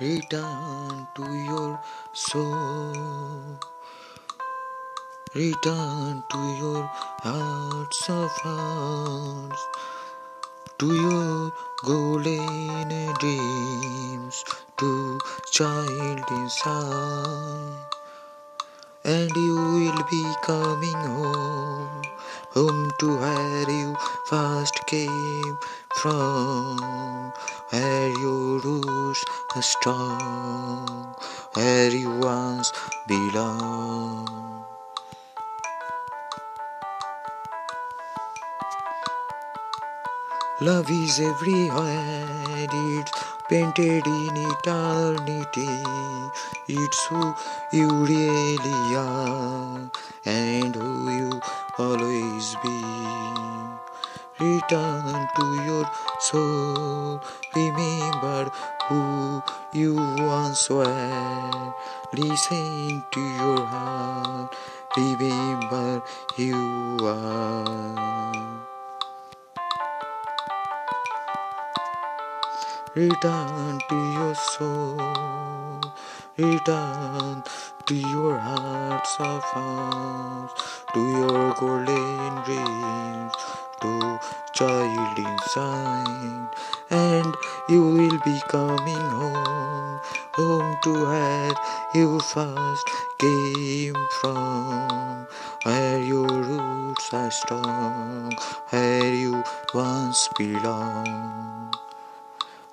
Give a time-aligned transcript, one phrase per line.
[0.00, 1.80] Return to your
[2.12, 3.58] soul.
[5.34, 6.88] Return to your
[7.18, 9.66] hearts of hearts.
[10.78, 11.52] To your
[11.84, 14.44] golden dreams.
[14.76, 15.18] To
[15.50, 17.90] child inside.
[19.04, 22.02] And you will be coming home.
[22.54, 23.96] Home to where you
[24.28, 25.58] first came
[25.96, 26.78] from.
[27.70, 31.14] Where your roots are strong.
[31.52, 32.72] Where you once
[33.06, 34.64] belonged.
[40.60, 42.26] Love is everywhere,
[42.72, 43.12] it's
[43.48, 45.68] painted in eternity.
[46.66, 47.34] It's who
[47.72, 49.90] you really are
[50.24, 51.30] and who you
[51.76, 52.07] be.
[54.70, 57.22] Return to your soul,
[57.56, 58.50] remember
[58.84, 61.72] who you once were.
[62.12, 64.54] Listen to your heart,
[64.94, 66.02] remember
[66.36, 68.58] you are.
[72.94, 75.80] Return to your soul.
[76.36, 77.42] Return
[77.86, 80.84] to your hearts of hearts.
[80.92, 83.32] To your golden dreams.
[83.80, 84.18] To
[84.58, 86.48] child inside.
[86.90, 87.32] And
[87.68, 90.00] you will be coming home.
[90.34, 91.52] Home to where
[91.94, 92.84] you first
[93.18, 95.28] came from.
[95.62, 98.32] Where your roots are strong.
[98.70, 101.76] Where you once belonged.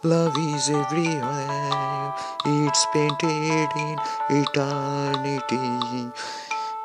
[0.04, 2.14] Love is everywhere,
[2.46, 3.98] it's painted in
[4.30, 6.12] eternity.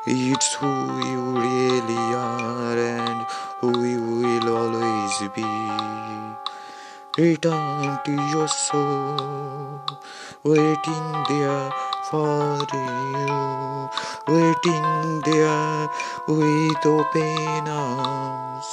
[0.07, 0.73] It's who
[1.05, 2.70] you really are
[5.11, 5.43] always be.
[7.17, 9.81] Return to your soul,
[10.43, 11.71] waiting there
[12.09, 13.89] for you,
[14.27, 15.89] waiting there
[16.27, 18.65] with open arms.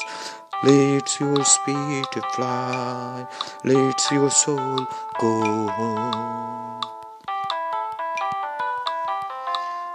[0.63, 3.27] Let your spirit fly,
[3.65, 4.87] let your soul
[5.21, 6.81] go home.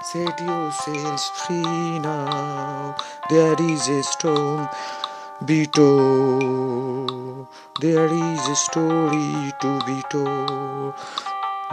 [0.01, 2.95] Set yourselves free now,
[3.29, 4.67] there is a storm
[5.45, 7.47] be told.
[7.81, 10.93] There is a story to be told.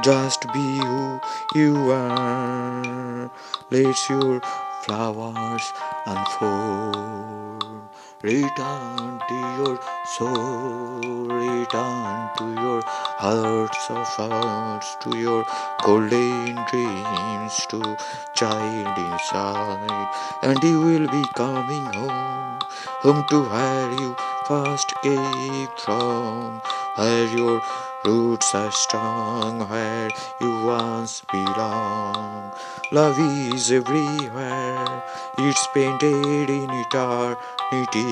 [0.02, 1.20] Just be who
[1.54, 3.30] you are.
[3.70, 4.40] Let your
[4.82, 5.72] flowers
[6.06, 7.82] unfold.
[8.22, 9.78] Return to your
[10.16, 11.26] soul.
[11.28, 14.96] Return to your hearts of hearts.
[15.02, 15.44] To your
[15.84, 17.66] golden dreams.
[17.70, 17.96] To
[18.34, 20.08] child inside.
[20.42, 22.58] And you will be coming home.
[23.02, 24.14] Home to where you
[24.46, 26.60] first came from.
[26.96, 27.62] Where your
[28.04, 29.66] roots are strong.
[29.70, 32.52] Where you once belonged.
[32.92, 35.02] Love is everywhere.
[35.38, 38.04] It's painted in eternity.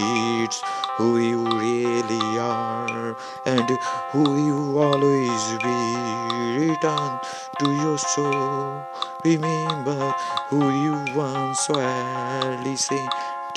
[0.44, 0.62] It's
[0.97, 3.69] who you really are and
[4.12, 6.66] who you always be.
[6.66, 7.20] Return
[7.59, 8.82] to your soul.
[9.22, 10.15] Remember
[10.49, 12.60] who you once were.
[12.65, 13.06] Listen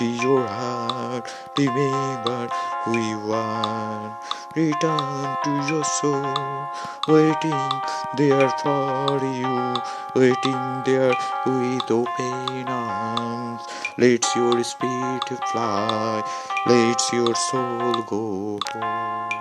[0.01, 1.31] to your heart.
[1.55, 2.49] Remember
[2.83, 4.17] who you are.
[4.55, 6.67] Return to your soul.
[7.07, 7.69] Waiting
[8.17, 9.75] there for you.
[10.15, 11.13] Waiting there
[11.45, 13.61] with open arms.
[13.97, 16.23] Let your spirit fly.
[16.65, 19.40] Let your soul go.